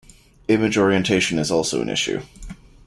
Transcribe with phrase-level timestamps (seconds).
[0.47, 2.21] Image orientation is also an issue.